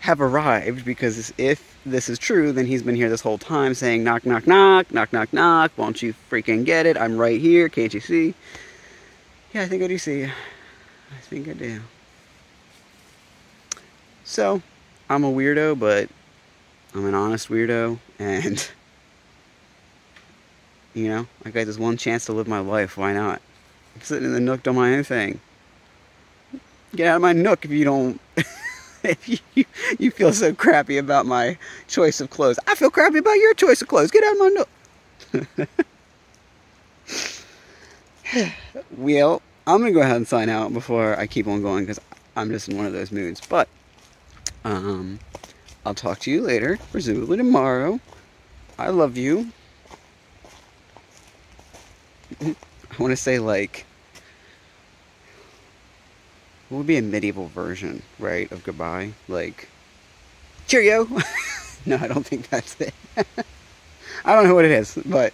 have 0.07 0.21
arrived 0.21 0.85
because 0.85 1.33
if 1.37 1.77
this 1.85 2.09
is 2.09 2.17
true, 2.17 2.53
then 2.53 2.65
he's 2.65 2.81
been 2.81 2.95
here 2.95 3.09
this 3.09 3.21
whole 3.21 3.39
time 3.39 3.75
saying, 3.75 4.05
knock, 4.05 4.25
knock, 4.25 4.47
knock, 4.47 4.93
knock, 4.93 5.13
knock, 5.13 5.33
knock. 5.33 5.73
Won't 5.77 6.01
you 6.01 6.15
freaking 6.31 6.65
get 6.65 6.87
it? 6.87 6.97
I'm 6.97 7.19
right 7.19 7.41
here. 7.41 7.69
Can't 7.69 7.93
you 7.93 7.99
see? 7.99 8.33
Yeah, 9.53 9.63
I 9.63 9.67
think 9.67 9.83
I 9.83 9.89
do 9.89 9.99
see 9.99 10.21
you. 10.21 10.31
I 11.11 11.21
think 11.23 11.49
I 11.49 11.55
do. 11.55 11.81
So, 14.23 14.63
I'm 15.11 15.25
a 15.25 15.33
weirdo, 15.33 15.77
but 15.77 16.09
I'm 16.95 17.05
an 17.05 17.15
honest 17.15 17.49
weirdo, 17.49 17.99
and 18.21 18.71
you 20.95 21.09
know, 21.09 21.27
I 21.45 21.51
got 21.51 21.67
this 21.67 21.79
one 21.79 21.97
chance 21.97 22.27
to 22.27 22.33
live 22.33 22.47
my 22.47 22.61
life. 22.61 22.97
Why 22.97 23.13
not? 23.13 23.43
I'm 23.97 24.03
sitting 24.03 24.27
in 24.27 24.35
the 24.35 24.41
nook 24.41 24.63
doing 24.63 24.77
my 24.77 24.95
own 24.95 25.03
thing. 25.03 25.41
Get 26.95 27.09
out 27.09 27.17
of 27.17 27.23
my 27.23 27.33
nook 27.33 27.65
if 27.65 27.73
you 27.73 27.85
don't. 27.85 28.21
if 29.11 29.29
you, 29.55 29.65
you 29.99 30.11
feel 30.11 30.33
so 30.33 30.55
crappy 30.55 30.99
about 30.99 31.27
my 31.27 31.59
choice 31.89 32.21
of 32.21 32.31
clothes. 32.31 32.59
I 32.67 32.75
feel 32.75 32.91
crappy 32.91 33.19
about 33.19 33.35
your 33.35 33.55
choice 33.55 33.83
of 33.83 33.89
clothes. 33.89 34.11
Get 34.11 34.25
out 34.25 34.33
of 34.33 34.39
my 34.39 34.49
nook. 34.49 34.69
well, 38.97 39.43
I'm 39.67 39.81
gonna 39.81 39.93
go 39.93 40.01
ahead 40.01 40.17
and 40.17 40.29
sign 40.29 40.49
out 40.49 40.73
before 40.73 41.19
I 41.19 41.27
keep 41.27 41.47
on 41.47 41.63
going 41.63 41.85
because 41.85 42.01
I'm 42.37 42.51
just 42.51 42.69
in 42.69 42.77
one 42.77 42.87
of 42.87 42.93
those 42.93 43.13
moods. 43.13 43.41
But 43.47 43.69
um, 44.65 45.19
I'll 45.85 45.95
talk 45.95 46.19
to 46.21 46.31
you 46.31 46.43
later, 46.43 46.79
presumably 46.91 47.37
tomorrow. 47.37 48.01
I 48.79 48.91
love 48.91 49.17
you. 49.17 49.51
I 52.41 52.55
want 52.99 53.13
to 53.13 53.17
say 53.17 53.39
like 53.39 53.87
would 56.71 56.87
be 56.87 56.97
a 56.97 57.03
medieval 57.03 57.49
version, 57.49 58.03
right, 58.19 58.51
of 58.53 58.65
goodbye? 58.65 59.13
Like 59.29 59.69
cheerio. 60.67 61.05
no, 61.87 61.97
I 61.97 62.09
don't 62.09 62.27
think 62.27 62.49
that's 62.49 62.81
it. 62.81 62.95
I 64.25 64.35
don't 64.35 64.49
know 64.49 64.55
what 64.55 64.65
it 64.65 64.73
is, 64.73 64.99
but 65.07 65.33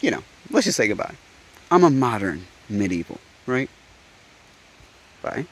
you 0.00 0.10
know, 0.10 0.22
let's 0.50 0.64
just 0.64 0.76
say 0.76 0.88
goodbye. 0.88 1.14
I'm 1.70 1.84
a 1.84 1.90
modern 1.90 2.46
medieval, 2.68 3.18
right? 3.46 3.68
Bye. 5.22 5.46